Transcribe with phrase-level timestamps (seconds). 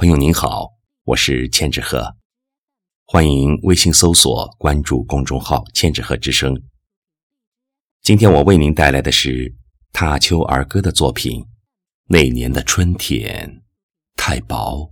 [0.00, 0.66] 朋友您好，
[1.04, 2.16] 我是千纸鹤，
[3.04, 6.58] 欢迎微信搜索关注公众号“千纸鹤之声”。
[8.00, 9.54] 今天我为您带来的是
[9.92, 11.42] 塔秋儿歌的作品
[12.06, 13.60] 《那年的春天
[14.16, 14.90] 太薄》。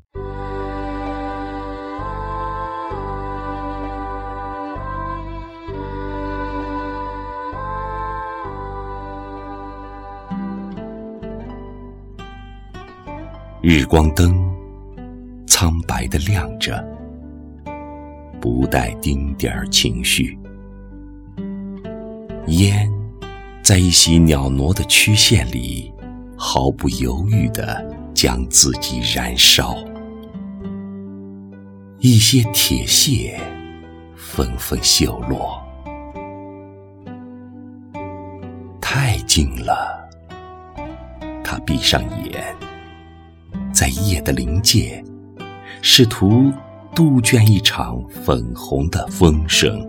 [13.63, 14.48] 日光灯
[16.09, 16.83] 的亮着，
[18.41, 20.39] 不带丁点儿情绪。
[22.47, 22.91] 烟
[23.63, 25.93] 在一袭袅娜的曲线里，
[26.37, 29.77] 毫不犹豫地将自己燃烧。
[31.99, 33.39] 一些铁屑
[34.17, 35.63] 纷纷锈落，
[38.81, 40.09] 太近了。
[41.45, 42.43] 他闭上眼。
[43.71, 45.05] 在夜的临界，
[45.81, 46.53] 试图
[46.95, 49.81] 杜鹃一场粉红的风声，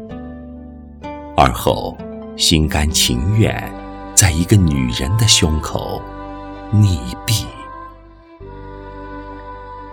[1.35, 1.97] 而后
[2.37, 3.71] 心甘情愿
[4.15, 6.01] 在一个女人的胸口
[6.73, 7.45] 溺毙。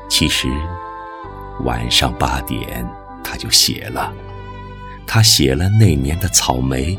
[0.08, 0.48] 其实
[1.64, 2.86] 晚上八点
[3.24, 4.12] 他就写了，
[5.06, 6.98] 他写了那年的草莓、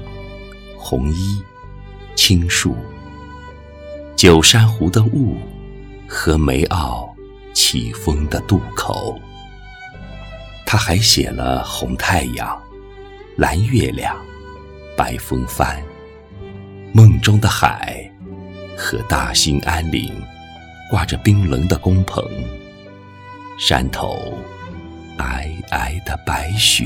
[0.78, 1.42] 红衣、
[2.16, 2.76] 青树、
[4.16, 5.38] 九山湖的雾。
[6.10, 7.14] 和梅奥
[7.70, 9.20] 起风的渡口，
[10.66, 12.58] 他还写了红太阳、
[13.36, 14.16] 蓝月亮、
[14.96, 15.84] 白风帆、
[16.94, 18.10] 梦中的海
[18.78, 20.16] 和大兴安岭
[20.90, 22.24] 挂着冰冷的工棚，
[23.60, 24.18] 山头
[25.18, 26.86] 皑皑的白雪，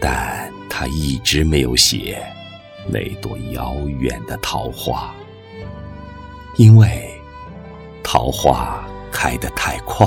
[0.00, 2.24] 但他一直没有写
[2.86, 5.12] 那朵遥远的桃花。
[6.56, 7.10] 因为
[8.12, 10.04] 桃花开得太快，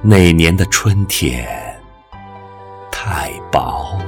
[0.00, 1.44] 那年的春天
[2.88, 3.98] 太薄。